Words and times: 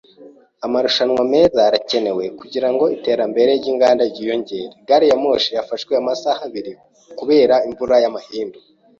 Amarushanwa 0.65 1.21
meza 1.33 1.59
arakenewe 1.69 2.23
kugirango 2.39 2.83
iterambere 2.95 3.49
ryinganda 3.59 4.03
ryiyongere. 4.11 4.65
Gari 4.87 5.05
ya 5.11 5.17
moshi 5.23 5.49
yafashwe 5.57 5.91
amasaha 6.01 6.41
abiri 6.47 6.71
kubera 7.19 7.55
imvura 7.67 7.95
y'amahindu. 8.03 8.59